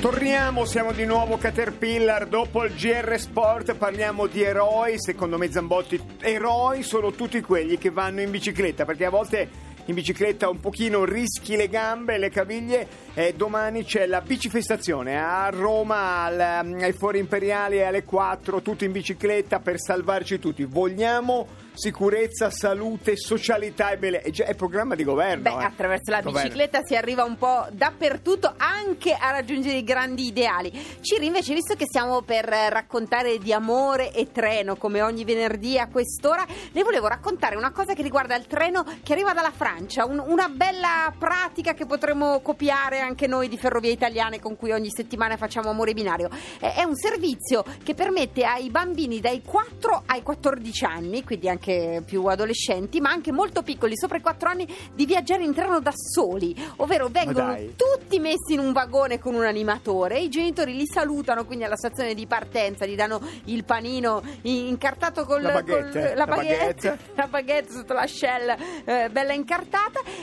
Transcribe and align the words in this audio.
Torniamo, 0.00 0.64
siamo 0.64 0.92
di 0.92 1.04
nuovo 1.04 1.36
Caterpillar, 1.36 2.26
dopo 2.26 2.64
il 2.64 2.74
GR 2.74 3.18
Sport 3.18 3.74
parliamo 3.74 4.26
di 4.26 4.42
eroi, 4.42 4.94
secondo 4.98 5.36
me 5.36 5.52
Zambotti, 5.52 6.00
eroi 6.20 6.82
sono 6.82 7.12
tutti 7.12 7.40
quelli 7.42 7.76
che 7.76 7.90
vanno 7.90 8.22
in 8.22 8.30
bicicletta, 8.30 8.86
perché 8.86 9.04
a 9.04 9.10
volte 9.10 9.69
in 9.90 9.96
bicicletta 9.96 10.48
un 10.48 10.60
pochino 10.60 11.04
rischi 11.04 11.56
le 11.56 11.68
gambe, 11.68 12.16
le 12.16 12.30
caviglie 12.30 12.86
e 13.12 13.34
domani 13.34 13.84
c'è 13.84 14.06
la 14.06 14.20
bicifestazione 14.20 15.18
a 15.18 15.48
Roma 15.50 16.22
al, 16.22 16.40
ai 16.40 16.92
Fori 16.92 17.18
Imperiali 17.18 17.82
alle 17.82 18.04
4, 18.04 18.62
tutti 18.62 18.84
in 18.84 18.92
bicicletta 18.92 19.58
per 19.58 19.80
salvarci 19.80 20.38
tutti. 20.38 20.64
Vogliamo 20.64 21.46
sicurezza, 21.80 22.50
salute, 22.50 23.16
socialità 23.16 23.90
e 23.90 23.96
bellezza. 23.96 24.44
È 24.44 24.54
programma 24.54 24.94
di 24.94 25.02
governo. 25.02 25.42
Beh, 25.42 25.62
eh. 25.62 25.64
attraverso 25.64 26.10
la 26.10 26.20
Governo. 26.20 26.42
bicicletta 26.42 26.82
si 26.84 26.94
arriva 26.94 27.24
un 27.24 27.36
po' 27.38 27.66
dappertutto, 27.72 28.52
anche 28.58 29.14
a 29.14 29.30
raggiungere 29.30 29.78
i 29.78 29.82
grandi 29.82 30.26
ideali. 30.26 30.70
Ciri, 31.00 31.26
invece, 31.26 31.54
visto 31.54 31.74
che 31.74 31.86
stiamo 31.86 32.20
per 32.20 32.44
raccontare 32.44 33.38
di 33.38 33.52
amore 33.52 34.12
e 34.12 34.30
treno, 34.30 34.76
come 34.76 35.00
ogni 35.00 35.24
venerdì 35.24 35.78
a 35.78 35.88
quest'ora, 35.88 36.44
le 36.72 36.82
volevo 36.82 37.06
raccontare 37.08 37.56
una 37.56 37.72
cosa 37.72 37.94
che 37.94 38.02
riguarda 38.02 38.36
il 38.36 38.46
treno 38.46 38.84
che 39.02 39.12
arriva 39.14 39.32
dalla 39.32 39.50
Francia, 39.50 39.78
un- 40.04 40.22
una 40.26 40.48
bella 40.48 41.12
pratica 41.16 41.74
che 41.74 41.86
potremmo 41.86 42.40
copiare 42.40 43.00
anche 43.00 43.26
noi 43.26 43.48
di 43.48 43.56
Ferrovie 43.56 43.92
Italiane 43.92 44.40
con 44.40 44.56
cui 44.56 44.72
ogni 44.72 44.90
settimana 44.90 45.36
facciamo 45.36 45.70
amore 45.70 45.94
binario. 45.94 46.28
È, 46.58 46.74
è 46.74 46.82
un 46.82 46.96
servizio 46.96 47.64
che 47.82 47.94
permette 47.94 48.44
ai 48.44 48.70
bambini 48.70 49.20
dai 49.20 49.42
4 49.42 50.02
ai 50.06 50.22
14 50.22 50.84
anni, 50.84 51.24
quindi 51.24 51.48
anche 51.48 52.02
più 52.04 52.24
adolescenti, 52.26 53.00
ma 53.00 53.10
anche 53.10 53.32
molto 53.32 53.62
piccoli, 53.62 53.96
sopra 53.96 54.18
i 54.18 54.20
4 54.20 54.48
anni, 54.48 54.66
di 54.94 55.06
viaggiare 55.06 55.44
in 55.44 55.54
treno 55.54 55.80
da 55.80 55.92
soli, 55.94 56.54
ovvero 56.76 57.08
vengono 57.08 57.56
tutti 57.76 58.18
messi 58.18 58.52
in 58.52 58.58
un 58.58 58.72
vagone 58.72 59.18
con 59.18 59.34
un 59.34 59.44
animatore, 59.44 60.18
i 60.18 60.28
genitori 60.28 60.74
li 60.76 60.86
salutano 60.86 61.44
quindi 61.44 61.64
alla 61.64 61.76
stazione 61.76 62.14
di 62.14 62.26
partenza, 62.26 62.86
gli 62.86 62.96
danno 62.96 63.20
il 63.44 63.64
panino 63.64 64.22
incartato 64.42 65.24
con 65.24 65.42
La 65.42 65.52
baguette, 65.52 66.14
la 66.14 66.26
baguette. 66.26 66.98
la 67.14 67.26
baguette 67.26 67.72
sotto 67.72 67.92
la 67.92 68.06
shell 68.06 68.54
eh, 68.84 69.08
bella 69.10 69.32
incartata 69.32 69.59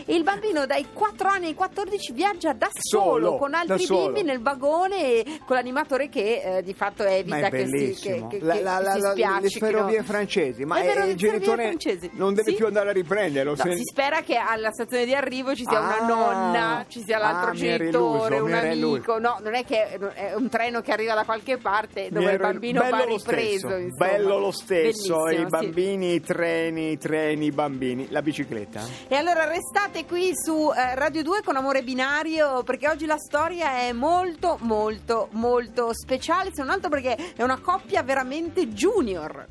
e 0.05 0.15
il 0.15 0.23
bambino 0.23 0.65
dai 0.65 0.87
4 0.91 1.27
anni 1.27 1.47
ai 1.47 1.53
14 1.53 2.11
viaggia 2.13 2.53
da 2.53 2.67
solo, 2.71 3.03
Solo, 3.27 3.37
con 3.37 3.51
da 3.51 3.59
altri 3.59 3.83
solo. 3.83 4.05
bimbi 4.11 4.23
nel 4.23 4.41
vagone 4.41 4.97
e 5.01 5.39
con 5.45 5.55
l'animatore 5.55 6.09
che 6.09 6.57
eh, 6.57 6.63
di 6.63 6.73
fatto 6.73 7.03
Ma 7.03 7.15
evita 7.15 7.37
è 7.47 7.49
che 7.49 7.65
si, 7.65 7.71
che, 7.71 7.77
bellissimo. 7.77 8.27
che, 8.27 8.39
La- 8.41 8.53
che 8.53 8.61
la- 8.63 8.79
la- 8.79 8.91
si 8.93 8.99
la- 8.99 9.07
le 9.07 9.13
spiaccichino. 9.13 9.65
ferrovie 9.69 10.03
francesi, 10.03 10.65
ma 10.65 10.79
eh, 10.79 10.83
ferrovie- 10.85 11.11
il 11.11 11.17
genitore 11.17 11.63
francesi. 11.63 12.09
non 12.13 12.33
deve 12.33 12.49
Sì? 12.51 12.55
più 12.57 12.65
andare 12.65 12.89
a 12.89 12.93
riprenderlo. 12.93 13.51
No, 13.51 13.55
se- 13.63 13.75
si 13.75 13.83
spera 13.83 14.21
che 14.21 14.35
alla 14.37 14.71
stazione 14.71 15.05
di 15.05 15.13
arrivo 15.13 15.53
ci 15.55 15.63
sia 15.67 15.79
una 15.79 15.97
Ah. 15.99 16.05
nonna, 16.07 16.85
ci 16.87 17.01
sia 17.03 17.17
l'altro 17.17 17.51
Ah, 17.51 17.53
mi 17.53 17.67
ero 17.67 17.77
genitore, 17.77 18.35
illuso, 18.35 18.43
un 18.43 18.51
mi 18.51 18.57
ero 18.57 18.71
amico. 18.71 19.19
No, 19.19 19.37
non 19.43 19.53
è 19.55 19.65
che 19.65 19.87
è 20.13 20.33
un 20.35 20.49
treno 20.49 20.81
che 20.81 20.91
arriva 20.91 21.13
da 21.13 21.23
qualche 21.25 21.57
parte 21.57 22.07
dove 22.09 22.19
Mi 22.19 22.23
il 22.25 22.29
ero- 22.35 22.43
bambino 22.43 22.81
bello 22.81 22.97
va 22.97 23.05
lo 23.05 23.15
ripreso. 23.15 23.57
stesso, 23.67 23.75
insomma. 23.75 24.07
bello 24.07 24.37
lo 24.39 24.51
stesso, 24.51 25.15
Bellissimo, 25.17 25.29
i 25.31 25.35
sì. 25.37 25.45
bambini, 25.45 26.13
i 26.13 26.21
treni, 26.21 26.91
i 26.91 26.97
treni, 26.97 27.45
i 27.45 27.51
bambini, 27.51 28.07
la 28.09 28.21
bicicletta. 28.21 28.81
E 29.07 29.15
allora 29.15 29.26
restate 29.33 30.05
qui 30.05 30.31
su 30.33 30.71
eh, 30.75 30.95
Radio 30.95 31.23
2 31.23 31.41
con 31.43 31.55
Amore 31.55 31.83
Binario 31.83 32.63
perché 32.63 32.87
oggi 32.87 33.05
la 33.05 33.17
storia 33.17 33.79
è 33.79 33.91
molto 33.91 34.57
molto 34.61 35.29
molto 35.31 35.93
speciale, 35.93 36.51
se 36.53 36.61
non 36.61 36.71
altro 36.71 36.89
perché 36.89 37.33
è 37.35 37.43
una 37.43 37.59
coppia 37.59 38.03
veramente 38.03 38.67
junior. 38.67 39.47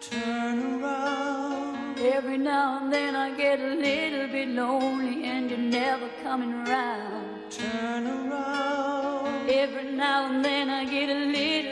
Turn 0.00 0.82
around. 0.82 1.98
Every 1.98 2.36
now 2.36 2.78
and 2.80 2.92
then 2.92 3.14
I 3.16 3.34
get 3.36 3.60
a 3.60 3.74
little 3.74 4.28
bit 4.28 4.48
lonely 4.48 5.24
and 5.24 5.48
you're 5.50 5.58
never 5.58 6.08
coming 6.22 6.52
around. 6.52 7.50
Turn 7.50 8.06
around. 8.06 9.48
Every 9.48 9.92
now 9.92 10.26
and 10.26 10.44
then 10.44 10.68
I 10.68 10.84
get 10.84 11.08
a 11.08 11.14
little 11.14 11.32
bit 11.32 11.71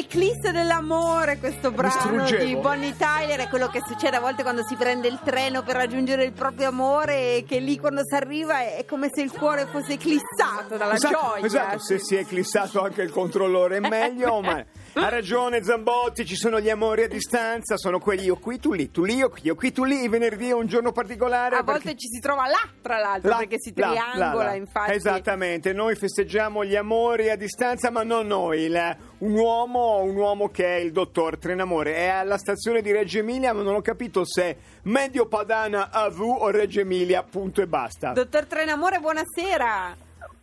L'eclisse 0.00 0.50
dell'amore 0.50 1.38
questo 1.38 1.70
brano 1.70 2.24
di 2.24 2.56
Bonnie 2.56 2.96
Tyler. 2.96 3.40
È 3.40 3.48
quello 3.48 3.68
che 3.68 3.80
succede 3.86 4.16
a 4.16 4.20
volte 4.20 4.42
quando 4.42 4.64
si 4.64 4.74
prende 4.74 5.08
il 5.08 5.20
treno 5.22 5.62
per 5.62 5.76
raggiungere 5.76 6.24
il 6.24 6.32
proprio 6.32 6.68
amore 6.68 7.36
e 7.36 7.44
che 7.46 7.58
lì 7.58 7.78
quando 7.78 8.02
si 8.04 8.14
arriva 8.14 8.60
è, 8.60 8.76
è 8.76 8.84
come 8.86 9.10
se 9.12 9.20
il 9.20 9.30
cuore 9.30 9.66
fosse 9.66 9.92
eclissato 9.92 10.76
dalla 10.76 10.94
esatto, 10.94 11.18
gioia. 11.18 11.44
esatto, 11.44 11.78
se 11.78 11.98
si 11.98 12.16
è 12.16 12.20
eclissato 12.20 12.82
anche 12.82 13.02
il 13.02 13.10
controllore 13.10 13.76
è 13.76 13.80
meglio, 13.80 14.40
ma 14.40 14.64
ha 14.94 15.08
ragione 15.08 15.62
Zambotti, 15.62 16.24
ci 16.26 16.34
sono 16.36 16.60
gli 16.60 16.68
amori 16.70 17.02
a 17.04 17.08
distanza, 17.08 17.76
sono 17.76 17.98
quelli 17.98 18.24
io 18.24 18.36
qui, 18.36 18.58
tu 18.58 18.72
lì, 18.72 18.90
tu 18.90 19.04
lì, 19.04 19.14
io 19.14 19.28
qui, 19.28 19.40
io 19.44 19.54
qui, 19.54 19.72
tu 19.72 19.84
lì, 19.84 20.02
il 20.02 20.10
venerdì 20.10 20.48
è 20.48 20.52
un 20.54 20.66
giorno 20.66 20.92
particolare. 20.92 21.56
A 21.56 21.62
perché- 21.62 21.72
volte 21.82 21.96
ci 21.96 22.08
si 22.08 22.20
trova 22.20 22.46
là, 22.46 22.68
tra 22.82 22.98
l'altro, 22.98 23.30
Là, 23.30 23.36
perché 23.38 23.56
si 23.58 23.72
là, 23.76 23.88
triangola, 23.90 24.32
là, 24.44 24.50
là. 24.50 24.54
infatti. 24.54 24.92
Esattamente, 24.92 25.72
noi 25.72 25.94
festeggiamo 25.94 26.64
gli 26.64 26.76
amori 26.76 27.30
a 27.30 27.36
distanza, 27.36 27.90
ma 27.90 28.02
non 28.02 28.26
noi, 28.26 28.62
il- 28.62 28.96
un 29.18 29.32
uomo, 29.32 30.02
un 30.02 30.16
uomo 30.16 30.48
che 30.48 30.64
è 30.66 30.78
il 30.80 30.92
dottor 30.92 31.38
Trenamore, 31.38 31.94
è 31.94 32.08
alla 32.08 32.38
stazione 32.38 32.80
di 32.82 32.90
Reggio 32.92 33.18
Emilia, 33.18 33.52
ma 33.52 33.62
non 33.62 33.74
ho 33.74 33.80
capito 33.82 34.24
se 34.24 34.42
è 34.44 34.56
Medio 34.84 35.26
Padana 35.26 35.90
AV 35.90 36.20
o 36.20 36.50
Reggio 36.50 36.80
Emilia, 36.80 37.22
punto 37.22 37.60
e 37.62 37.66
basta. 37.66 38.12
Dottor 38.12 38.46
Trenamore, 38.46 38.98
buonasera. 38.98 39.96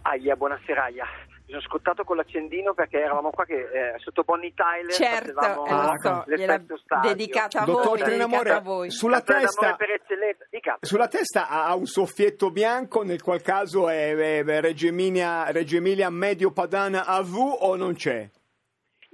Aia, 0.03 0.35
buonasera 0.35 0.83
Aia. 0.85 1.05
Mi 1.47 1.53
sono 1.53 1.61
scottato 1.61 2.03
con 2.03 2.17
l'accendino 2.17 2.73
perché 2.73 3.01
eravamo 3.01 3.29
qua 3.29 3.45
che 3.45 3.55
eh, 3.55 3.93
sotto 3.99 4.23
Bonnie 4.23 4.53
Tyler 4.53 4.91
Certo, 4.91 5.39
eh, 5.65 5.71
lo 5.71 5.93
so, 6.01 6.23
l'effetto 6.25 6.77
stadio. 6.77 7.09
dedicata 7.11 7.61
a 7.61 7.65
Dottor 7.65 7.97
voi, 7.97 7.99
Trenamore, 7.99 8.51
a 8.51 8.59
voi. 8.59 8.91
sulla 8.91 9.21
testa... 9.21 9.77
Sulla 10.81 11.07
testa 11.07 11.47
ha 11.47 11.73
un 11.73 11.85
soffietto 11.85 12.51
bianco, 12.51 13.03
nel 13.03 13.21
qual 13.21 13.41
caso 13.41 13.87
è, 13.87 14.13
è- 14.13 14.43
è 14.43 14.59
Reggio, 14.61 14.87
Emilia, 14.87 15.49
Reggio 15.51 15.77
Emilia 15.77 16.09
Medio 16.09 16.51
Padana 16.51 17.05
AV 17.05 17.35
o 17.37 17.75
non 17.77 17.93
c'è? 17.95 18.29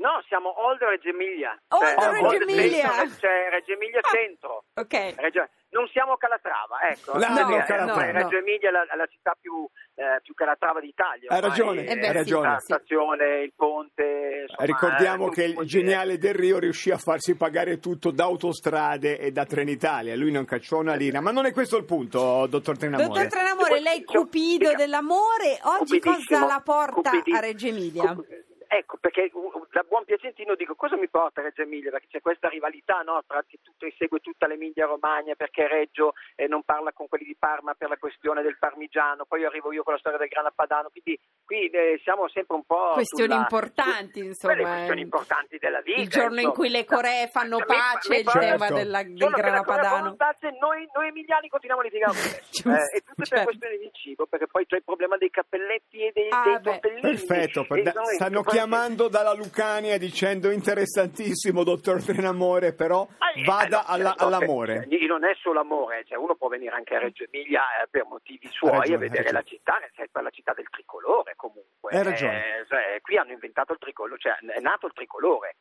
No, 0.03 0.21
siamo 0.27 0.51
Old 0.67 0.81
Reggio 0.83 1.07
Emilia. 1.09 1.57
Old 1.69 1.81
Cioè, 1.95 2.11
Reggio 2.11 2.43
Emilia. 2.43 2.89
Centro, 2.91 3.19
Cioè 3.19 3.49
Reggio 3.51 3.71
Emilia 3.71 3.99
Ah. 4.03 4.09
Centro. 4.09 4.63
Ok. 4.75 5.13
Reggio- 5.15 5.47
non 5.69 5.87
siamo 5.87 6.17
Calatrava, 6.17 6.77
ecco. 6.91 7.17
No, 7.17 7.25
Quindi, 7.25 7.41
no, 7.41 7.57
eh, 7.57 7.63
Calatrava. 7.63 8.05
eh, 8.05 8.11
Reggio 8.11 8.37
Emilia 8.37 8.67
è 8.67 8.71
la, 8.73 8.83
è 8.83 8.95
la 8.97 9.05
città 9.07 9.33
più, 9.39 9.65
eh, 9.95 10.19
più 10.21 10.33
Calatrava 10.33 10.81
d'Italia. 10.81 11.29
Hai 11.31 11.39
ragione, 11.41 11.85
Eh 11.87 11.95
beh, 11.95 12.01
hai 12.01 12.07
sì, 12.07 12.11
ragione. 12.13 12.47
La 12.49 12.59
stazione, 12.59 13.41
il 13.43 13.53
ponte. 13.55 14.45
insomma, 14.47 14.65
Ricordiamo 14.67 15.27
eh, 15.27 15.31
che 15.31 15.43
il 15.45 15.57
geniale 15.65 16.17
Del 16.17 16.35
Rio 16.35 16.59
riuscì 16.59 16.91
a 16.91 16.97
farsi 16.97 17.35
pagare 17.35 17.79
tutto 17.79 18.11
da 18.11 18.25
autostrade 18.25 19.17
e 19.17 19.31
da 19.31 19.45
Trenitalia. 19.45 20.15
Lui 20.17 20.31
non 20.31 20.43
cacciò 20.45 20.79
una 20.79 20.95
lira. 20.95 21.21
Ma 21.21 21.31
non 21.31 21.45
è 21.45 21.53
questo 21.53 21.77
il 21.77 21.85
punto, 21.85 22.45
dottor 22.47 22.77
Trenamore. 22.77 23.07
Dottor 23.07 23.27
Trenamore, 23.27 23.79
lei 23.79 24.03
Cioè, 24.05 24.17
cupido 24.17 24.73
dell'amore, 24.75 25.59
oggi 25.79 25.99
cosa 25.99 26.45
la 26.45 26.61
porta 26.63 27.09
a 27.09 27.39
Reggio 27.39 27.67
Emilia? 27.67 28.13
cup- 28.13 28.27
Ecco, 28.75 28.97
perché 28.99 29.29
da 29.71 29.83
buon 29.87 30.03
piacentino 30.03 30.55
dico 30.55 30.73
cosa 30.73 30.95
mi 30.97 31.07
porta 31.07 31.41
Reggio 31.43 31.61
Emilia? 31.61 31.91
Perché 31.91 32.07
c'è 32.09 32.21
questa 32.21 32.47
rivalità 32.49 33.01
no, 33.05 33.21
tra 33.27 33.43
chi 33.47 33.59
tutto, 33.61 33.85
segue 33.97 34.19
tutta 34.19 34.47
l'Emilia 34.47 34.87
Romagna 34.87 35.35
perché 35.35 35.67
Reggio 35.67 36.13
eh, 36.35 36.47
non 36.47 36.63
parla 36.63 36.91
con 36.91 37.07
quelli 37.07 37.25
di 37.25 37.35
Parma 37.37 37.75
per 37.75 37.89
la 37.89 37.97
questione 37.97 38.41
del 38.41 38.57
parmigiano, 38.57 39.25
poi 39.25 39.45
arrivo 39.45 39.71
io 39.71 39.83
con 39.83 39.93
la 39.93 39.99
storia 39.99 40.17
del 40.17 40.27
grana 40.27 40.51
padano, 40.53 40.89
quindi 40.89 41.19
qui 41.45 41.67
eh, 41.67 41.99
siamo 42.03 42.27
sempre 42.29 42.55
un 42.55 42.63
po'... 42.63 42.91
Questioni 42.93 43.29
sulla- 43.31 43.41
importanti, 43.41 44.19
su- 44.19 44.25
insomma, 44.25 44.53
quelle 44.53 44.69
questioni 44.69 44.99
eh, 44.99 45.03
importanti 45.03 45.57
della 45.59 45.81
vita. 45.81 46.01
il 46.01 46.07
giorno 46.09 46.33
in 46.33 46.37
insomma. 46.39 46.53
cui 46.55 46.69
le 46.69 46.85
Coree 46.85 47.27
fanno 47.27 47.57
Mi- 47.57 47.65
pace, 47.65 48.15
il 48.17 48.23
tema 48.25 48.57
Certo. 48.57 48.73
della- 48.73 49.03
del 49.03 49.29
grana 49.29 49.61
padano. 49.61 49.97
volontasse, 49.99 50.49
noi, 50.59 50.87
noi 50.95 51.07
emiliani 51.09 51.47
continuiamo 51.47 51.81
a 51.81 51.85
litigare 51.85 52.13
Giusto, 52.49 52.69
eh, 52.73 52.89
e 52.97 53.01
tutte 53.05 53.25
certo. 53.25 53.35
per 53.35 53.43
questioni 53.43 53.77
di 53.77 53.89
cibo 53.93 54.25
perché 54.25 54.47
poi 54.47 54.65
c'è 54.65 54.77
il 54.77 54.83
problema 54.83 55.17
dei 55.17 55.29
cappelletti 55.29 55.99
e 56.07 56.11
dei, 56.11 56.29
Ah, 56.31 56.41
dei 56.43 56.61
tortellini 56.61 57.01
Perfetto, 57.01 57.65
per- 57.67 57.77
E 57.77 57.81
da- 57.83 57.91
noi- 57.93 58.15
stanno 58.15 58.41
poi- 58.41 58.53
chiamando 58.67 59.09
dalla 59.09 59.33
Lucania 59.33 59.97
dicendo 59.97 60.49
interessantissimo, 60.49 61.63
dottor 61.65 62.01
Trenamore, 62.01 62.73
però 62.73 63.05
Ah, 63.17 63.31
eh, 63.35 63.43
vada 63.43 63.81
eh, 63.81 63.85
alla- 63.87 64.09
certo, 64.15 64.25
all'amore. 64.25 64.87
eh, 64.89 65.05
non 65.07 65.25
è 65.25 65.35
solo 65.41 65.59
amore, 65.59 66.05
cioè 66.07 66.17
uno 66.17 66.35
può 66.35 66.47
venire 66.47 66.73
anche 66.73 66.95
a 66.95 66.99
Reggio 66.99 67.25
Emilia 67.29 67.61
eh, 67.83 67.87
per 67.89 68.05
motivi 68.05 68.47
suoi 68.51 68.71
ragione, 68.71 68.95
a 68.95 68.99
vedere 68.99 69.31
la 69.31 69.41
città, 69.43 69.79
che 69.93 70.03
è 70.03 70.07
quella 70.09 70.29
città 70.29 70.53
del 70.53 70.67
tricolore 70.69 71.33
comunque. 71.35 71.91
Hai 71.91 72.03
ragione. 72.03 72.59
Eh, 72.61 72.65
cioè, 72.67 72.99
qui 73.01 73.17
hanno 73.17 73.31
inventato 73.33 73.73
il 73.73 73.79
tricolore, 73.79 74.19
cioè 74.19 74.33
è 74.39 74.59
nato 74.61 74.87
il 74.87 74.93
tricolore. 74.93 75.55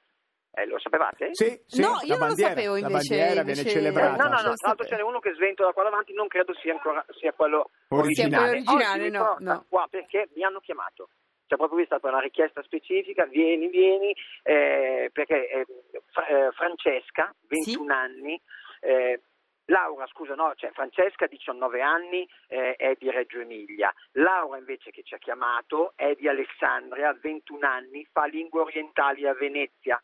Eh, 0.55 0.67
lo 0.67 0.79
sapevate? 0.79 1.31
Sì, 1.33 1.59
sì, 1.67 1.81
No, 1.81 1.95
la 1.97 2.01
io 2.03 2.09
non 2.09 2.19
lo 2.19 2.27
bandiera, 2.27 2.51
sapevo 2.51 2.73
la 2.75 2.79
invece- 2.87 3.09
bandiera 3.17 3.41
invece- 3.41 3.63
viene 3.63 3.69
Eh, 3.69 3.73
celebrata. 3.73 4.17
no, 4.23 4.29
no, 4.29 4.41
no, 4.43 4.55
tra 4.55 4.69
l'altro 4.69 4.87
ce 4.87 4.95
n'è 4.97 5.03
uno 5.03 5.19
che 5.19 5.33
svento 5.35 5.65
da 5.65 5.73
qua 5.73 5.83
davanti, 5.83 6.13
non 6.15 6.29
credo 6.29 6.55
sia 6.61 6.73
ancora 6.73 7.05
sia 7.19 7.33
quello 7.33 7.71
Originale. 7.89 8.51
originale. 8.51 8.61
Sia 8.61 8.65
quello 8.65 8.79
originale, 8.79 9.31
Oggi 9.33 9.45
no, 9.45 9.53
no. 9.53 9.65
qua 9.69 9.87
perché 9.91 10.29
mi 10.35 10.45
hanno 10.45 10.61
chiamato. 10.61 11.09
Cioè, 11.53 11.61
proprio 11.61 11.69
qui 11.69 11.83
è 11.83 11.85
stata 11.85 12.09
una 12.09 12.21
richiesta 12.21 12.63
specifica, 12.63 13.27
vieni, 13.27 13.69
vieni, 13.69 14.17
eh, 14.43 15.11
perché 15.13 15.51
eh, 15.51 15.67
Fra- 16.11 16.27
eh, 16.27 16.51
Francesca, 16.53 17.35
21 17.47 17.93
anni, 17.93 18.41
eh, 18.81 19.21
Laura, 19.67 20.07
scusa, 20.07 20.35
no, 20.35 20.55
cioè 20.57 20.71
Francesca, 20.71 21.27
19 21.27 21.83
anni, 21.83 22.27
eh, 22.49 22.75
è 22.77 22.97
di 22.99 23.11
Reggio 23.11 23.41
Emilia. 23.41 23.93
Laura 24.13 24.57
invece 24.57 24.91
che 24.91 25.03
ci 25.03 25.13
ha 25.13 25.19
chiamato 25.19 25.93
è 25.95 26.15
di 26.15 26.27
Alessandria, 26.27 27.13
21 27.21 27.67
anni, 27.67 28.09
fa 28.11 28.25
lingue 28.25 28.63
orientali 28.63 29.27
a 29.27 29.35
Venezia. 29.35 30.03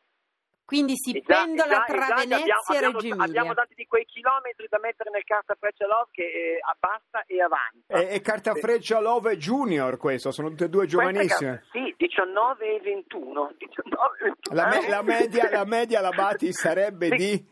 Quindi 0.68 0.96
si 0.98 1.16
E 1.16 1.22
già- 1.26 1.34
pendola 1.44 1.64
e 1.64 1.68
già- 1.70 1.84
tra 1.86 2.14
Venezia 2.14 2.36
abbiamo, 2.36 2.60
e 2.68 2.80
Reggio 2.80 3.06
Emilia. 3.06 3.24
Abbiamo 3.24 3.54
tanti 3.54 3.72
di 3.74 3.86
quei 3.86 4.04
chilometri 4.04 4.66
da 4.68 4.78
mettere 4.78 5.08
nel 5.08 5.24
carta 5.24 5.56
freccia 5.58 5.86
love 5.86 6.10
che 6.12 6.22
eh, 6.24 6.58
abbassa 6.60 7.24
e 7.26 7.40
avanza. 7.40 7.86
E, 8.10 8.14
e 8.16 8.20
Cartafreccia 8.20 9.00
Love 9.00 9.38
Junior 9.38 9.96
questo, 9.96 10.30
sono 10.30 10.48
tutte 10.50 10.64
e 10.64 10.68
due 10.68 10.84
giovanissime. 10.86 11.64
car- 11.64 11.70
Sì, 11.72 11.94
19 11.96 12.74
e 12.76 12.80
21. 12.80 13.54
19 13.56 14.18
e 14.20 14.24
21. 14.24 14.54
La, 14.54 14.66
me- 14.68 14.88
la 14.90 15.02
media, 15.02 15.50
la 15.50 15.64
media 15.64 16.00
la 16.02 16.10
Bati 16.10 16.52
sarebbe 16.52 17.06
Sì. 17.08 17.16
di... 17.16 17.46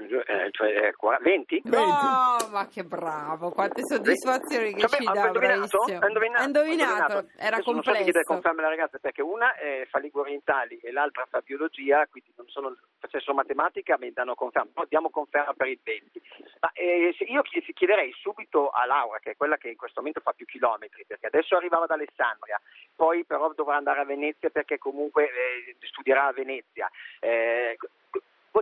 Eh, 0.00 0.48
cioè, 0.52 0.86
eh, 0.86 0.94
qua- 0.94 1.18
20? 1.20 1.60
Venti. 1.62 1.76
Oh, 2.06 2.48
ma 2.50 2.66
che 2.68 2.84
bravo, 2.84 3.50
quante 3.50 3.82
soddisfazioni 3.84 4.72
che 4.72 4.80
Cioè, 4.88 4.98
ci 4.98 5.04
dà, 5.04 5.10
ho 5.10 5.26
indovinato? 5.26 5.38
bravissimo. 5.84 6.06
Indovinato, 6.06 6.44
indovinato, 6.44 7.28
era 7.36 7.56
Adesso 7.56 7.72
Non 7.72 7.82
so 7.82 7.90
di 7.90 7.96
chiedere 7.98 8.24
complesso. 8.24 8.32
conferma 8.32 8.60
alle 8.60 8.68
ragazze 8.76 8.98
perché 8.98 9.20
una 9.22 9.54
eh, 9.56 9.86
fa 9.90 9.98
lingue 9.98 10.20
orientali 10.22 10.78
e 10.78 10.90
l'altra 10.90 11.26
fa 11.28 11.40
biologia, 11.44 12.06
quindi 12.06 12.32
non 12.36 12.48
sono 12.48 12.74
facessero 12.98 13.34
matematica 13.34 13.96
mi 13.98 14.10
danno 14.12 14.34
conferma, 14.34 14.70
Poi 14.72 14.86
diamo 14.88 15.10
conferma 15.10 15.52
per 15.52 15.68
il 15.68 15.78
20. 15.82 16.22
Ma 16.60 16.70
eh, 16.72 17.14
io 17.18 17.42
chi- 17.42 17.60
chiederei 17.74 18.10
subito 18.20 18.70
a 18.70 18.86
Laura, 18.86 19.18
che 19.18 19.32
è 19.32 19.36
quella 19.36 19.58
che 19.58 19.68
in 19.68 19.76
questo 19.76 20.00
momento 20.00 20.20
fa 20.20 20.32
più 20.32 20.46
chilometri, 20.46 21.04
perché 21.06 21.26
adesso 21.26 21.56
arrivava 21.56 21.84
ad 21.84 21.90
Alessandria, 21.90 22.58
poi 22.96 23.24
però 23.24 23.52
dovrà 23.52 23.76
andare 23.76 24.00
a 24.00 24.04
Venezia 24.04 24.48
perché 24.48 24.78
comunque 24.78 25.24
eh, 25.24 25.76
studierà 25.80 26.26
a 26.26 26.32
Venezia. 26.32 26.90
Eh, 27.18 27.76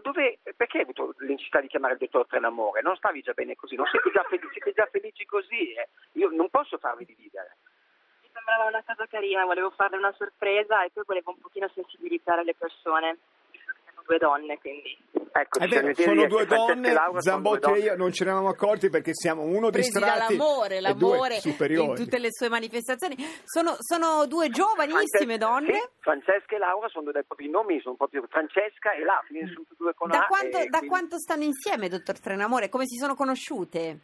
dove, 0.02 0.38
perché 0.56 0.86
l'incità 1.38 1.60
di 1.60 1.68
chiamare 1.68 1.94
il 1.94 2.00
dottor 2.00 2.26
Trenamore? 2.26 2.82
Non 2.82 2.96
stavi 2.96 3.22
già 3.22 3.32
bene 3.32 3.54
così? 3.54 3.76
Non 3.76 3.86
siete 3.86 4.10
già 4.10 4.24
felici, 4.24 4.48
siete 4.52 4.72
già 4.72 4.86
felici 4.90 5.24
così? 5.24 5.72
eh? 5.72 5.88
Io 6.12 6.28
non 6.30 6.50
posso 6.50 6.76
farvi 6.78 7.04
dividere. 7.04 7.56
Mi 8.22 8.28
sembrava 8.32 8.64
una 8.64 8.82
cosa 8.84 9.06
carina, 9.06 9.44
volevo 9.44 9.70
farle 9.70 9.96
una 9.96 10.12
sorpresa 10.12 10.82
e 10.84 10.90
poi 10.90 11.04
volevo 11.06 11.30
un 11.30 11.38
pochino 11.40 11.68
sensibilizzare 11.72 12.44
le 12.44 12.54
persone. 12.54 13.18
Due 14.08 14.16
donne, 14.16 14.58
quindi. 14.58 14.96
Ecco, 15.30 15.58
vero, 15.58 15.92
siete 15.92 16.02
sono 16.02 16.26
due 16.26 16.46
donne, 16.46 16.94
Zambotti 17.18 17.68
due 17.68 17.76
e 17.78 17.80
io 17.82 17.96
non 17.96 18.10
ce 18.10 18.24
ne 18.24 18.30
eravamo 18.30 18.50
accorti 18.50 18.88
perché 18.88 19.12
siamo 19.12 19.42
uno 19.42 19.68
presi 19.68 19.90
distratti 19.90 20.34
dall'amore, 20.38 20.78
e 20.78 20.94
due 20.94 21.10
l'amore 21.18 21.40
in 21.44 21.94
tutte 21.94 22.18
le 22.18 22.28
sue 22.32 22.48
manifestazioni. 22.48 23.14
Sono, 23.44 23.76
sono 23.80 24.26
due 24.26 24.48
giovanissime 24.48 25.36
Francesca- 25.36 25.46
donne. 25.46 25.72
sì, 25.74 25.88
Francesca 26.00 26.56
e 26.56 26.58
Laura 26.58 26.88
sono 26.88 27.12
dei 27.12 27.22
propri 27.24 27.50
nomi, 27.50 27.78
sono 27.82 27.96
proprio 27.96 28.24
Francesca 28.30 28.92
e 28.92 29.00
Laura, 29.04 29.24
quindi 29.28 29.52
sono 29.52 29.66
due 29.76 29.92
con 29.94 30.08
Da 30.08 30.20
A, 30.20 30.26
quanto, 30.26 30.56
da 30.56 30.64
quindi- 30.64 30.88
quanto 30.88 31.18
stanno 31.18 31.42
insieme, 31.44 31.88
dottor 31.90 32.18
Trenamore? 32.18 32.70
Come 32.70 32.86
si 32.86 32.96
sono 32.96 33.14
conosciute? 33.14 33.98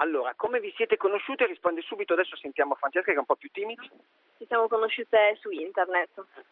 Allora, 0.00 0.34
come 0.36 0.60
vi 0.60 0.72
siete 0.76 0.98
conosciute? 0.98 1.46
Risponde 1.46 1.80
subito, 1.80 2.12
adesso 2.12 2.36
sentiamo 2.36 2.74
Francesca 2.74 3.10
che 3.10 3.16
è 3.16 3.18
un 3.18 3.24
po' 3.24 3.34
più 3.34 3.48
timida. 3.50 3.82
Ci 4.36 4.44
siamo 4.46 4.68
conosciute 4.68 5.36
su 5.40 5.50
internet. 5.50 6.10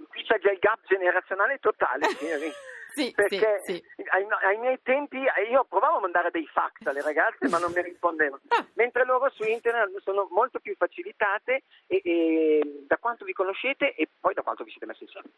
Qui 0.08 0.22
c'è 0.24 0.40
già 0.40 0.50
il 0.50 0.58
gap 0.58 0.80
generazionale 0.88 1.58
totale, 1.60 2.06
signori. 2.08 2.50
Sì, 2.96 3.12
perché 3.14 3.60
sì, 3.64 3.74
sì. 3.94 4.02
Ai, 4.08 4.26
ai 4.44 4.56
miei 4.56 4.80
tempi 4.82 5.18
eh, 5.22 5.42
io 5.50 5.64
provavo 5.64 5.98
a 5.98 6.00
mandare 6.00 6.30
dei 6.30 6.46
fax 6.46 6.86
alle 6.86 7.02
ragazze 7.02 7.46
ma 7.48 7.58
non 7.58 7.70
mi 7.72 7.82
rispondevano 7.82 8.40
Ah. 8.48 8.64
mentre 8.72 9.04
loro 9.04 9.28
su 9.30 9.42
internet 9.44 10.00
sono 10.00 10.26
molto 10.30 10.60
più 10.60 10.74
facilitate 10.76 11.64
e, 11.88 12.00
e 12.02 12.84
da 12.86 12.96
quanto 12.96 13.26
vi 13.26 13.34
conoscete 13.34 13.94
e 13.94 14.08
poi 14.18 14.32
da 14.32 14.40
quanto 14.40 14.64
vi 14.64 14.70
siete 14.70 14.86
messi 14.86 15.02
insieme 15.02 15.28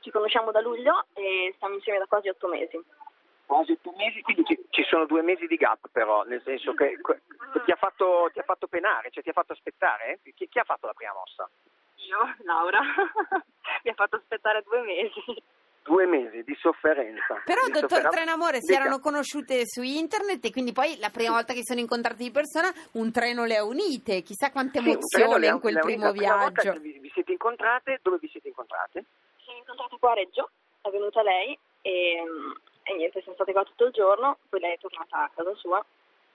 Ci 0.00 0.10
conosciamo 0.10 0.50
da 0.50 0.60
luglio 0.60 1.06
e 1.14 1.52
stiamo 1.56 1.74
insieme 1.76 1.98
da 1.98 2.04
quasi 2.06 2.28
otto 2.28 2.46
mesi. 2.46 2.78
quasi 3.46 3.72
otto 3.72 3.94
mesi 3.96 4.20
quindi 4.20 4.44
ci, 4.44 4.58
ci 4.68 4.82
sono 4.84 5.06
due 5.06 5.22
mesi 5.22 5.46
di 5.46 5.56
gap 5.56 5.88
però 5.90 6.24
nel 6.24 6.42
senso 6.42 6.74
che 6.74 7.00
que- 7.00 7.22
ti 7.64 7.70
ha 7.70 7.76
fatto, 7.76 8.28
ti 8.34 8.38
ha 8.38 8.42
fatto 8.44 8.66
penare 8.66 9.08
cioè 9.10 9.22
ti 9.22 9.30
ha 9.30 9.32
fatto 9.32 9.54
aspettare 9.54 10.20
chi, 10.34 10.46
chi 10.46 10.58
ha 10.58 10.64
fatto 10.64 10.84
la 10.86 10.92
prima 10.92 11.14
mossa? 11.14 11.48
Io, 12.06 12.18
Laura, 12.44 12.80
mi 13.84 13.90
ha 13.90 13.94
fatto 13.94 14.16
aspettare 14.16 14.62
due 14.62 14.82
mesi. 14.82 15.42
Due 15.88 16.06
mesi 16.06 16.42
di 16.44 16.54
sofferenza. 16.60 17.40
Però, 17.44 17.64
Di 17.64 17.72
dottor 17.72 17.88
sofferenza. 17.88 18.10
Trenamore, 18.10 18.60
si 18.60 18.66
Dica. 18.66 18.80
erano 18.80 18.98
conosciute 19.00 19.62
su 19.64 19.82
internet 19.82 20.44
e 20.44 20.50
quindi 20.50 20.72
poi 20.72 20.98
la 20.98 21.08
prima 21.10 21.32
volta 21.32 21.54
che 21.54 21.64
sono 21.64 21.80
incontrati 21.80 22.22
di 22.22 22.30
persona 22.30 22.70
un 22.92 23.10
treno 23.10 23.44
le 23.46 23.56
ha 23.56 23.64
unite. 23.64 24.20
Chissà 24.22 24.50
quante 24.50 24.80
Sì, 24.80 24.90
emozioni 24.90 25.46
in 25.46 25.60
quel 25.60 25.78
primo 25.78 26.12
viaggio. 26.12 26.72
Vi, 26.78 26.98
vi 27.00 27.10
siete 27.14 27.32
incontrate? 27.32 27.98
Dove 28.02 28.18
vi 28.20 28.28
siete 28.28 28.48
incontrate? 28.48 29.04
Ci 29.38 29.44
siamo 29.44 29.58
incontrati 29.60 29.96
qua 29.98 30.10
a 30.10 30.14
Reggio, 30.14 30.50
è 30.82 30.90
venuta 30.90 31.22
lei 31.22 31.58
e, 31.80 32.22
e 32.82 32.94
niente, 32.94 33.20
siamo 33.20 33.34
state 33.34 33.52
qua 33.52 33.64
tutto 33.64 33.86
il 33.86 33.92
giorno, 33.92 34.38
poi 34.48 34.60
lei 34.60 34.74
è 34.74 34.78
tornata 34.78 35.24
a 35.24 35.30
casa 35.34 35.54
sua. 35.54 35.84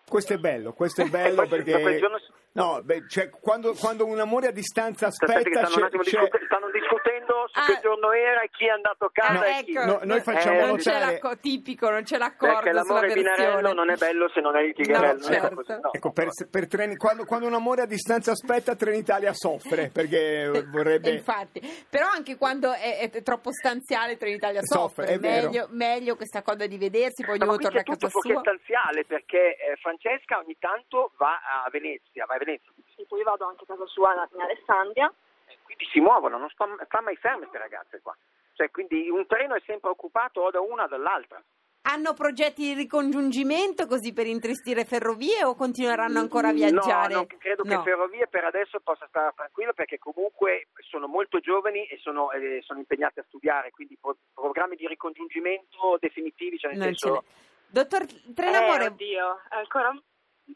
Questo 0.08 0.34
è 0.34 0.38
bello, 0.38 0.74
questo 0.74 1.02
è 1.02 1.06
bello 1.10 1.42
da 1.44 1.48
quel 1.48 1.64
perché... 1.64 1.98
giorno- 2.00 2.18
No, 2.56 2.82
beh, 2.84 3.06
cioè, 3.10 3.30
quando, 3.32 3.74
quando 3.74 4.06
un 4.06 4.20
amore 4.20 4.46
a 4.46 4.52
distanza 4.52 5.08
Aspetta 5.08 5.66
stanno, 5.66 5.90
discute- 5.90 6.40
stanno 6.46 6.70
discutendo 6.70 7.48
su 7.52 7.60
Ah. 7.60 7.66
che 7.66 7.80
giorno 7.82 8.12
era 8.12 8.44
e 8.44 8.50
chi 8.52 8.68
è 8.68 8.70
andato 8.70 9.06
a 9.06 9.10
casa 9.12 9.40
Ah, 9.42 9.58
e 9.58 9.64
chi. 9.64 9.72
ecco, 9.76 9.86
No, 9.86 10.00
noi 10.04 10.22
facciamo 10.22 10.60
Eh, 10.60 10.66
non 10.68 10.78
c'è 10.78 10.94
notare- 10.94 11.14
l'acco- 11.14 11.38
tipico, 11.40 11.90
non 11.90 12.04
c'è 12.04 12.18
l'accordo 12.20 12.60
Perché 12.62 12.70
sulla 12.70 12.82
l'amore 12.84 13.14
binarello 13.14 13.74
non 13.74 13.90
è 13.90 13.96
bello 13.96 14.30
se 14.30 14.40
non 14.42 14.56
è 14.56 14.62
il 14.62 14.74
tigherello. 14.76 15.14
No, 15.14 15.20
certo. 15.20 15.64
no. 15.82 15.94
Ecco, 15.94 16.12
per, 16.12 16.28
per 16.52 16.68
Treni- 16.68 16.96
quando, 16.96 17.26
quando 17.26 17.48
un 17.48 17.54
amore 17.56 17.82
a 17.82 17.86
distanza 17.88 18.30
aspetta, 18.34 18.76
Trenitalia 18.76 19.34
soffre 19.34 19.90
perché 19.92 20.52
vorrebbe... 20.70 21.10
Eh, 21.10 21.14
Infatti, 21.26 21.60
però 21.90 22.06
anche 22.08 22.38
quando 22.38 22.72
è, 22.72 23.10
è 23.10 23.24
troppo 23.24 23.52
stanziale 23.52 24.16
Trenitalia 24.16 24.62
soffre, 24.62 25.08
Soffre, 25.08 25.16
è 25.16 25.18
meglio, 25.18 25.66
meglio 25.72 26.16
questa 26.16 26.44
cosa 26.44 26.68
di 26.68 26.78
vedersi, 26.78 27.24
poi 27.26 27.40
ognuno 27.40 27.58
torna 27.58 27.80
a 27.80 27.84
casa 27.84 27.98
tutto 27.98 28.10
fuoco 28.10 28.30
sua. 28.30 28.40
stanziale 28.42 29.06
perché 29.06 29.56
eh, 29.58 29.76
Francesca 29.98 30.40
ogni 30.40 30.56
tanto 30.60 31.12
va 31.18 31.40
a 31.64 31.70
Venezia, 31.70 32.26
va 32.26 32.36
a 32.36 32.38
Venezia. 32.38 32.72
E 32.96 33.06
poi 33.08 33.24
vado 33.24 33.46
anche 33.46 33.64
a 33.64 33.68
casa 33.68 33.86
sua 33.86 34.14
in 34.14 34.42
Alessandria. 34.42 35.12
E 35.46 35.58
quindi 35.64 35.86
si 35.92 36.00
muovono, 36.00 36.38
non 36.38 36.50
sta, 36.50 36.66
sta 36.86 37.02
mai 37.02 37.16
ferme 37.18 37.48
queste 37.48 37.58
ragazze 37.60 38.02
qua. 38.02 38.16
Cioè, 38.54 38.72
quindi 38.72 39.10
un 39.10 39.26
treno 39.28 39.56
è 39.56 39.62
sempre 39.66 39.90
occupato 39.90 40.42
o 40.42 40.52
da 40.52 40.62
una 40.62 40.86
o 40.86 40.88
dall'altra. 40.88 41.42
Hanno 41.86 42.14
progetti 42.14 42.62
di 42.62 42.74
ricongiungimento 42.74 43.88
così 43.88 44.14
per 44.14 44.26
intristire 44.26 44.86
ferrovie 44.86 45.44
o 45.44 45.54
continueranno 45.54 46.18
ancora 46.18 46.48
a 46.48 46.54
viaggiare? 46.54 47.14
No, 47.14 47.26
non 47.28 47.38
credo 47.38 47.64
che 47.64 47.76
No. 47.76 47.84
Ferrovie 47.84 48.28
per 48.28 48.46
adesso 48.46 48.80
possa 48.80 49.06
stare 49.08 49.34
tranquillo 49.36 49.74
perché 49.74 50.00
comunque 50.00 50.70
sono 50.90 51.08
molto 51.08 51.40
giovani 51.40 51.86
e 51.88 51.98
sono, 51.98 52.32
eh, 52.32 52.62
sono 52.64 52.80
impegnati 52.80 53.20
a 53.20 53.26
studiare, 53.28 53.72
quindi 53.72 53.98
pro- 54.00 54.16
programmi 54.34 54.78
di 54.78 54.88
ricongiungimento 54.88 55.98
definitivi, 56.00 56.58
cioè 56.58 56.72
nel 56.72 56.80
Non 56.80 56.96
senso... 56.96 57.24
Dottor 57.74 58.06
Trenamore, 58.36 58.84
Eh, 58.86 58.88
oddio, 58.90 59.42
ancora 59.50 59.90
un 59.90 60.00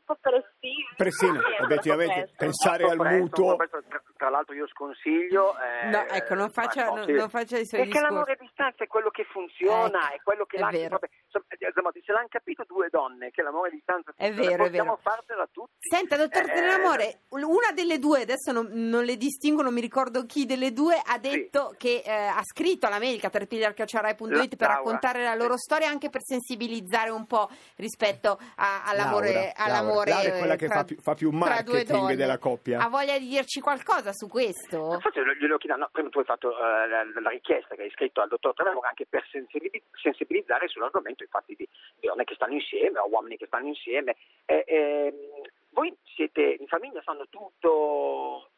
po' 0.04 0.18
prestino. 0.20 0.90
Prestino, 0.96 1.40
Sì, 1.42 1.64
obiettivamente, 1.64 2.32
pensare 2.36 2.84
al 2.84 2.98
presto, 2.98 3.18
mutuo... 3.18 3.56
questo 3.56 3.84
tra, 4.18 4.30
l'altro 4.30 4.54
io 4.56 4.68
sconsiglio... 4.68 5.56
eh, 5.60 5.90
No, 5.90 6.06
ecco, 6.08 6.34
non 6.34 6.50
faccia- 6.50 6.86
no, 6.86 6.96
non- 6.96 7.06
sì. 7.06 7.12
non 7.14 7.30
faccia 7.30 7.58
i 7.58 7.66
suoi 7.66 7.82
Perché 7.82 7.94
discorsi. 8.00 8.14
l'amore 8.14 8.32
a 8.34 8.38
distanza 8.40 8.84
è 8.84 8.88
quello 8.88 9.10
che 9.10 9.24
funziona, 9.26 10.00
Ecco, 10.08 10.14
è 10.16 10.22
quello 10.24 10.46
che 10.46 10.58
è 10.58 10.60
lascia... 10.60 10.78
vero. 10.78 10.90
proprio- 11.00 11.10
insomma, 11.24 11.46
eh, 11.50 11.72
Zamotti, 11.74 12.02
se 12.06 12.12
l'hanno 12.12 12.28
capito 12.30 12.64
due 12.68 12.88
donne 12.90 13.32
che 13.32 13.42
l'amore 13.42 13.70
a 13.70 13.72
distanza 13.72 14.14
È 14.16 14.32
vero, 14.34 14.64
è 14.64 14.68
possiamo 14.68 14.98
vero. 14.98 15.00
farcela 15.04 15.48
tutti. 15.52 15.72
Senta, 15.80 16.16
dottor 16.18 16.42
Eh, 16.42 16.46
Trenamore, 16.46 17.20
una 17.30 17.72
delle 17.74 18.00
due, 18.00 18.22
adesso 18.22 18.52
non, 18.52 18.68
non 18.72 19.04
le 19.04 19.16
distingo, 19.18 19.62
non 19.62 19.74
mi 19.74 19.82
ricordo 19.82 20.26
chi 20.26 20.46
delle 20.46 20.74
due, 20.74 21.00
ha 21.04 21.18
detto 21.20 21.74
che 21.78 22.02
eh, 22.06 22.12
ha 22.12 22.42
scritto 22.44 22.88
alla 22.88 23.00
mail 23.00 23.20
caterpillar.it 23.20 24.56
per 24.56 24.68
raccontare 24.68 25.24
la 25.24 25.36
loro 25.36 25.54
sì. 25.58 25.64
storia 25.64 25.88
anche 25.90 26.10
per 26.10 26.22
sensibilizzare 26.24 27.10
un 27.10 27.26
po' 27.26 27.50
rispetto 27.76 28.40
a- 28.56 28.84
all'amore. 28.86 29.32
Laura, 29.32 29.54
all'amore 29.78 30.10
Laura 30.10 30.28
è 30.34 30.38
quella 30.38 30.54
eh, 30.54 30.58
che 30.58 30.66
tra- 30.68 30.76
fa 30.78 30.84
più- 30.84 30.98
fa 31.00 31.14
più 31.16 31.30
marketing 31.32 32.14
della 32.14 32.38
coppia. 32.38 32.80
Ha 32.80 32.90
voglia 32.90 33.18
di 33.18 33.28
dirci 33.28 33.60
qualcosa 33.60 34.12
su 34.14 34.28
questo? 34.28 34.94
Infatti 34.94 35.20
glielo- 35.40 35.58
chiedo, 35.58 35.78
no, 35.78 35.90
prima 35.92 36.10
tu 36.10 36.20
hai 36.20 36.26
fatto 36.26 36.52
eh, 36.52 36.88
la, 36.88 37.04
la 37.22 37.30
richiesta 37.30 37.76
che 37.76 37.84
hai 37.84 37.92
scritto 37.92 38.22
al 38.22 38.28
dottor 38.30 38.54
Trevor 38.54 38.86
anche 38.86 39.06
per 39.08 39.26
sensibili- 39.32 39.82
sensibilizzare 40.02 40.68
sull'argomento 40.68 41.24
infatti 41.24 41.56
di 41.56 41.68
di 42.00 42.08
donne 42.08 42.24
che 42.26 42.36
stanno 42.36 42.54
insieme 42.54 43.00
o 43.00 43.08
uomini 43.10 43.38
che 43.38 43.48
stanno 43.48 43.68
insieme. 43.68 44.16
Eh, 44.46 44.64
ehm, 44.68 45.16
voi 45.72 45.96
siete 46.16 46.58
in 46.60 46.68
famiglia, 46.68 47.02
fanno 47.02 47.28
tutto... 47.30 48.50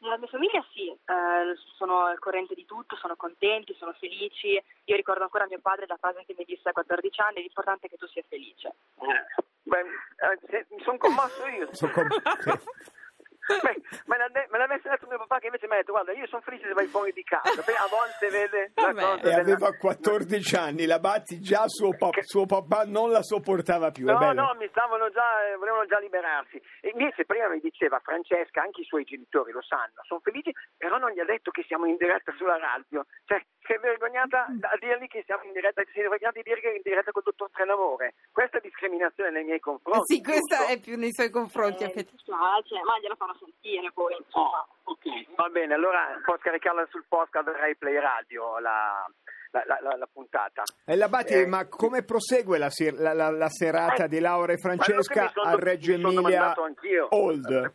Nella 0.00 0.16
mia 0.16 0.28
famiglia 0.28 0.64
sì, 0.72 0.88
eh, 0.90 1.54
sono 1.76 2.04
al 2.04 2.20
corrente 2.20 2.54
di 2.54 2.64
tutto, 2.64 2.94
sono 2.96 3.16
contenti, 3.16 3.74
sono 3.76 3.92
felici. 3.98 4.52
Io 4.84 4.96
ricordo 4.96 5.24
ancora 5.24 5.46
mio 5.48 5.58
padre 5.60 5.86
la 5.88 5.96
frase 5.96 6.24
che 6.24 6.36
mi 6.38 6.44
disse 6.44 6.68
a 6.68 6.72
14 6.72 7.20
anni, 7.20 7.40
l'importante 7.40 7.86
è 7.86 7.90
che 7.90 7.96
tu 7.96 8.06
sia 8.06 8.22
felice. 8.28 8.74
Eh, 10.88 10.98
beh, 10.98 11.16
eh, 11.16 11.68
se- 11.68 11.68
mi 11.70 11.76
sono 11.76 11.92
commosso 11.92 12.48
io. 12.48 12.60
Beh, 13.48 13.80
me, 14.06 14.16
l'ha, 14.18 14.28
de- 14.28 14.46
me 14.50 14.58
l'ha 14.58 14.66
messo 14.66 14.88
detto 14.88 15.06
mio 15.08 15.18
papà 15.18 15.38
che 15.38 15.46
invece 15.46 15.66
mi 15.66 15.74
ha 15.74 15.76
detto 15.76 15.92
guarda 15.92 16.12
io 16.12 16.26
sono 16.26 16.42
felice 16.42 16.66
se 16.66 16.72
vai 16.74 16.86
fuori 16.86 17.12
di 17.12 17.22
casa 17.24 17.62
Beh, 17.64 17.74
a 17.74 17.88
volte 17.88 18.28
vede 18.28 18.72
la 18.74 18.92
Vabbè. 18.92 19.00
cosa 19.00 19.16
E 19.16 19.22
della- 19.22 19.40
aveva 19.40 19.72
14 19.76 20.56
anni, 20.56 20.84
la 20.86 20.98
Batti 20.98 21.40
già 21.40 21.64
suo, 21.66 21.96
pa- 21.96 22.10
Che- 22.10 22.24
suo 22.24 22.44
papà 22.46 22.84
non 22.84 23.10
la 23.10 23.22
sopportava 23.22 23.90
più, 23.90 24.06
è 24.06 24.12
No, 24.12 24.18
bello. 24.18 24.42
no, 24.42 24.54
mi 24.58 24.68
stavano 24.68 25.08
già, 25.10 25.48
eh, 25.48 25.56
volevano 25.56 25.86
già 25.86 25.98
liberarsi. 25.98 26.60
E 26.80 26.90
invece 26.92 27.24
prima 27.24 27.48
mi 27.48 27.60
diceva 27.60 27.98
Francesca, 28.00 28.62
anche 28.62 28.82
i 28.82 28.84
suoi 28.84 29.04
genitori 29.04 29.52
lo 29.52 29.62
sanno, 29.62 30.00
sono 30.02 30.20
felici, 30.20 30.52
però 30.76 30.98
non 30.98 31.10
gli 31.10 31.20
ha 31.20 31.24
detto 31.24 31.50
che 31.50 31.64
siamo 31.66 31.86
in 31.86 31.96
diretta 31.96 32.32
sulla 32.36 32.58
radio. 32.58 33.06
Cioè, 33.24 33.40
si 33.64 33.72
è 33.72 33.78
vergognata 33.78 34.44
a 34.46 34.76
dirgli 34.78 35.06
che 35.08 35.22
siamo 35.26 35.44
in 35.44 35.52
diretta, 35.52 35.82
si 35.92 35.98
è 35.98 36.02
vergognata 36.02 36.36
di 36.36 36.42
dire 36.42 36.60
che 36.60 36.70
è 36.72 36.76
in 36.76 36.82
diretta 36.82 37.10
col 37.12 37.22
dottor 37.22 37.50
Trenamore. 37.50 38.14
Questa 38.32 38.58
è 38.58 38.60
discriminazione 38.60 39.30
nei 39.30 39.44
miei 39.44 39.60
confronti. 39.60 40.14
Sì, 40.14 40.22
questa 40.22 40.56
giusto? 40.56 40.72
è 40.72 40.80
più 40.80 40.96
nei 40.96 41.12
suoi 41.12 41.30
confronti, 41.30 41.82
Eh, 41.82 41.86
mi 41.86 41.92
effettivamente. 41.92 42.16
dispiace, 42.16 42.84
ma 42.84 42.98
gliela 42.98 43.14
farò 43.16 43.34
sentire 43.38 43.90
poi. 43.92 44.16
insomma. 44.18 44.66
Va 45.36 45.48
bene, 45.48 45.74
allora 45.74 46.18
può 46.24 46.36
scaricarla 46.38 46.86
sul 46.90 47.04
podcast 47.08 47.46
Rai 47.48 47.76
Play 47.76 47.98
Radio 47.98 48.58
la, 48.58 49.04
la- 49.52 49.64
la- 49.66 49.78
la- 49.80 49.96
la 49.96 50.08
puntata. 50.12 50.62
E 50.84 50.96
la 50.96 51.08
Batti, 51.08 51.34
Eh, 51.34 51.46
ma 51.46 51.66
come 51.68 52.02
prosegue 52.02 52.58
la, 52.58 52.70
ser- 52.70 52.98
la- 52.98 53.12
la- 53.12 53.30
la 53.30 53.48
serata 53.48 54.04
Eh, 54.04 54.08
di 54.08 54.18
Laura 54.20 54.52
e 54.52 54.56
che 54.56 54.60
Francesca 54.62 55.30
sono- 55.32 55.48
a 55.48 55.54
Reggio 55.56 55.92
Emilia. 55.92 56.54
Old? 57.10 57.72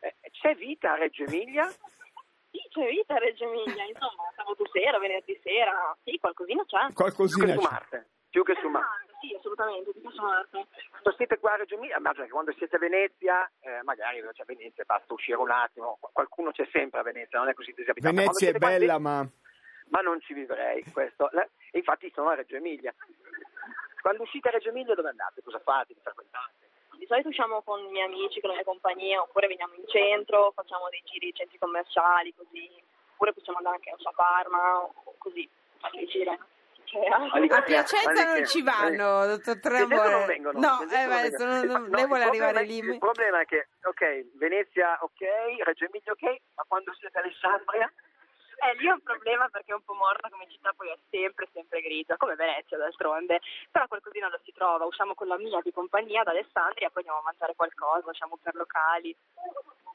Eh, 0.00 0.14
c'è 0.30 0.54
vita 0.56 0.92
a 0.92 0.96
Reggio 0.96 1.24
Emilia? 1.24 1.64
Sì, 1.68 2.58
c'è 2.70 2.86
vita 2.88 3.14
a 3.14 3.18
Reggio 3.18 3.44
Emilia, 3.44 3.84
insomma, 3.84 4.24
sabato 4.36 4.64
sera, 4.70 4.98
venerdì 4.98 5.38
sera, 5.42 5.96
sì, 6.04 6.18
qualcosina 6.18 6.62
c'è. 6.66 6.84
Più 6.86 6.94
Qualcosina 6.94 7.46
che 7.46 7.52
su 7.52 7.58
c'è. 7.60 7.70
Marte. 7.70 8.06
Più 8.30 8.42
che 8.44 8.54
su 8.60 8.68
Marte. 8.68 9.01
Sì, 9.22 9.32
assolutamente, 9.38 9.92
che 9.92 10.00
su 10.02 10.20
Marte. 10.20 10.66
Quando 10.90 11.12
siete 11.16 11.38
qua 11.38 11.52
a 11.52 11.56
Reggio 11.56 11.76
Emilia, 11.76 11.96
immagino 11.96 12.24
che 12.24 12.30
quando 12.32 12.52
siete 12.54 12.74
a 12.74 12.78
Venezia, 12.80 13.48
eh, 13.60 13.80
magari 13.84 14.20
c'è 14.32 14.44
Venezia 14.44 14.82
basta 14.84 15.14
uscire 15.14 15.36
un 15.38 15.50
attimo, 15.50 15.98
qualcuno 16.00 16.50
c'è 16.50 16.68
sempre 16.72 16.98
a 16.98 17.02
Venezia, 17.04 17.38
non 17.38 17.48
è 17.48 17.54
così 17.54 17.72
disabitato. 17.72 18.12
Venezia 18.12 18.48
è 18.48 18.58
Quando 18.58 18.78
bella, 18.78 18.98
ma 18.98 19.26
Ma 19.90 20.00
non 20.00 20.20
ci 20.22 20.34
vivrei, 20.34 20.82
questo. 20.90 21.28
La- 21.32 21.46
e 21.70 21.78
infatti 21.78 22.10
sono 22.14 22.30
a 22.30 22.34
Reggio 22.34 22.56
Emilia. 22.56 22.92
Quando 24.00 24.22
uscite 24.22 24.48
a 24.48 24.50
Reggio 24.52 24.70
Emilia 24.70 24.94
dove 24.94 25.10
andate? 25.10 25.42
Cosa 25.42 25.60
fate? 25.60 25.94
Vi 25.94 26.00
frequentate? 26.02 26.70
Di 26.96 27.06
solito 27.06 27.28
usciamo 27.28 27.62
con 27.62 27.78
i 27.84 27.90
miei 27.90 28.06
amici, 28.06 28.40
con 28.40 28.50
la 28.50 28.56
mia 28.56 28.64
compagnia, 28.64 29.20
oppure 29.20 29.46
veniamo 29.46 29.74
in 29.74 29.86
centro, 29.86 30.50
facciamo 30.52 30.88
dei 30.88 31.02
giri 31.04 31.26
ai 31.26 31.34
centri 31.34 31.58
commerciali, 31.58 32.34
così. 32.34 32.70
Oppure 33.12 33.32
possiamo 33.34 33.58
andare 33.58 33.76
anche 33.76 33.90
a 33.90 34.12
Parma, 34.16 34.82
o 34.82 35.14
così, 35.18 35.48
a 35.80 35.90
gire. 36.06 36.38
Cioè, 36.92 37.56
A 37.56 37.62
Piacenza 37.62 38.24
non 38.34 38.44
ci 38.46 38.60
vanno, 38.62 39.24
dottor 39.26 39.58
Tremore. 39.60 40.10
non 40.10 40.26
vengono. 40.26 40.60
No, 40.60 40.82
eh, 40.82 40.84
non 40.84 40.86
vengono. 40.88 41.24
Infa- 41.56 41.64
non- 41.64 41.88
no, 41.88 41.96
lei 41.96 42.06
vuole 42.06 42.24
arrivare 42.24 42.62
lì. 42.64 42.76
Il 42.78 42.98
problema 42.98 43.40
è 43.40 43.46
che, 43.46 43.68
ok, 43.84 44.36
Venezia 44.36 44.98
ok, 45.00 45.20
Reggio 45.64 45.86
Emilia 45.86 46.12
ok, 46.12 46.40
ma 46.54 46.64
quando 46.68 46.92
siete 46.98 47.16
a 47.16 47.22
Alessandria? 47.22 47.90
Eh, 48.62 48.76
lì 48.76 48.86
è 48.86 48.92
un 48.92 49.00
problema 49.02 49.48
perché 49.48 49.72
è 49.72 49.74
un 49.74 49.82
po' 49.82 49.94
morta 49.94 50.28
come 50.28 50.46
città, 50.48 50.72
poi 50.76 50.88
è 50.90 50.98
sempre, 51.10 51.48
sempre 51.52 51.80
grigia, 51.80 52.16
come 52.18 52.34
Venezia 52.36 52.76
d'altronde. 52.76 53.40
Però 53.70 53.88
qualcosina 53.88 54.28
lo 54.28 54.38
si 54.44 54.52
trova, 54.52 54.84
usciamo 54.84 55.14
con 55.14 55.26
la 55.26 55.38
mia 55.38 55.60
di 55.62 55.72
compagnia 55.72 56.20
ad 56.20 56.28
Alessandria, 56.28 56.90
poi 56.90 57.02
andiamo 57.02 57.20
a 57.20 57.22
mangiare 57.24 57.54
qualcosa, 57.56 58.10
usciamo 58.10 58.38
per 58.40 58.54
locali. 58.54 59.16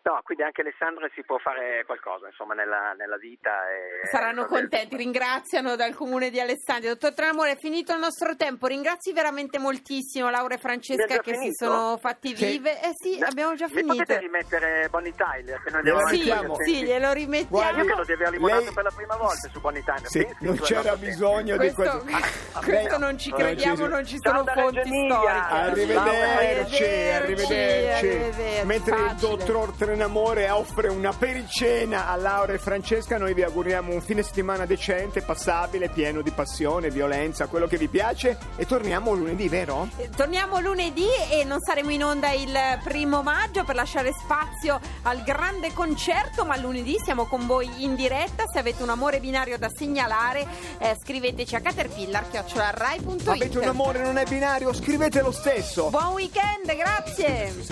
No, 0.04 0.22
quindi 0.24 0.44
anche 0.44 0.62
Alessandria 0.62 1.10
si 1.14 1.22
può 1.24 1.38
fare 1.38 1.84
qualcosa, 1.86 2.28
insomma, 2.28 2.54
nella, 2.54 2.94
nella 2.98 3.18
vita. 3.18 3.52
E, 3.70 4.08
Saranno 4.08 4.46
contenti, 4.46 4.96
ringraziano 4.96 5.76
dal 5.76 5.94
comune 5.96 6.30
di 6.30 6.40
Alessandria. 6.40 6.92
Dottor 6.94 7.14
Tremore, 7.14 7.52
è 7.52 7.58
finito 7.58 7.92
il 7.92 8.00
nostro 8.00 8.36
tempo. 8.38 8.68
Ringrazi 8.68 9.12
veramente 9.12 9.60
moltissimo 9.60 10.30
Laura 10.30 10.56
e 10.56 10.60
Francesca 10.60 11.18
che 11.20 11.34
si 11.34 11.40
finito? 11.40 11.66
sono 11.66 11.98
fatti 11.98 12.34
Sì. 12.38 12.46
vive. 12.46 12.82
Eh 12.82 12.92
sì, 12.94 13.22
abbiamo 13.22 13.54
già 13.56 13.68
finito. 13.68 13.88
potete 13.96 14.18
rimettere 14.20 14.88
Bonnie 14.90 15.14
Tyler? 15.14 15.62
Che 15.62 15.72
non 15.72 15.82
Glielo 15.82 15.98
abbiamo 15.98 16.08
Sì, 16.08 16.24
rimettiamo. 16.24 16.56
sì, 16.64 16.84
glielo 16.86 17.12
rimettiamo. 17.12 17.50
Guardi, 17.50 17.80
Io 17.80 17.86
credo 17.86 18.04
di 18.06 18.12
aver 18.14 18.30
limonato 18.32 18.64
Lei- 18.64 18.74
per 18.74 18.84
la 18.84 18.92
prima 18.96 19.16
volta 19.18 19.50
su 19.52 19.60
Bonnie 19.60 19.84
Tyler. 19.84 20.08
sì, 20.08 20.20
Pensi 20.24 20.44
non 20.46 20.58
c'era 20.60 20.96
bisogno 20.96 21.58
di 21.58 21.72
Questo, 21.74 22.00
questo. 22.08 22.60
questo 22.64 22.98
non 22.98 23.18
ci 23.18 23.32
crediamo, 23.34 23.88
non 23.88 24.06
ci 24.06 24.18
Ciao 24.20 24.32
sono 24.32 24.44
da 24.44 24.54
fonti 24.54 24.80
storiche. 24.86 25.14
Arrivederci, 25.28 26.84
Arrivederci, 26.84 27.54
arrivederci. 27.54 28.66
Mentre 28.66 28.96
il 28.96 29.16
dottor 29.20 29.72
Trenamore 29.72 29.96
un 29.98 30.04
amore 30.04 30.48
offre 30.52 30.90
una 30.90 31.12
pericena 31.12 32.08
a 32.08 32.16
Laura 32.18 32.54
e 32.54 32.60
Francesca. 32.60 33.18
Noi 33.18 33.34
vi 33.34 33.42
auguriamo 33.42 33.92
un 33.92 34.00
fine 34.00 34.22
settimana 34.22 34.68
decente, 34.68 35.24
passabile, 35.24 35.90
pieno 35.90 36.22
di 36.22 36.30
passione, 36.30 36.92
violenza, 36.92 37.48
quello 37.48 37.66
che 37.66 37.78
vi 37.78 37.88
piace. 37.88 38.38
E 38.58 38.68
torniamo 38.68 39.16
lunedì, 39.16 39.50
vero? 39.50 39.90
Eh, 39.98 40.08
Torniamo 40.16 40.60
lunedì 40.60 41.08
e 41.32 41.44
non 41.46 41.60
saremo 41.62 41.90
in 41.90 42.04
onda 42.04 42.30
il 42.32 42.56
primo 42.84 43.24
maggio 43.24 43.64
per 43.64 43.74
lasciare 43.74 44.14
spazio 44.14 44.80
al 45.02 45.24
grande 45.24 45.74
concerto, 45.74 46.46
ma 46.46 46.56
lunedì 46.58 46.98
siamo 47.04 47.26
con 47.26 47.48
voi 47.48 47.68
in 47.84 47.96
diretta. 47.96 48.46
Se 48.46 48.60
avete 48.60 48.84
un 48.84 48.90
amore 48.90 49.20
binario 49.20 49.58
da 49.58 49.70
segnalare, 49.76 50.46
eh, 50.78 50.96
scriveteci 51.04 51.56
a 51.56 51.60
caterpillar.rai.it. 51.60 53.28
Avete 53.28 53.58
un 53.58 53.68
amore 53.68 54.04
non 54.04 54.18
è 54.18 54.26
binario? 54.26 54.72
Scrivete 54.74 55.24
lo 55.24 55.32
stesso. 55.32 55.90
Buon 55.90 56.14
weekend, 56.14 56.76
grazie! 56.76 57.66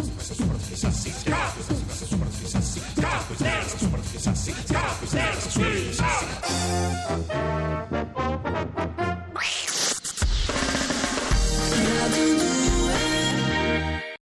Cop, 3.05 3.31
es 4.15 4.27
así, 4.27 4.51
cop, 4.51 5.03
es 5.03 5.13
así, 5.19 5.97
cop. 7.91 8.04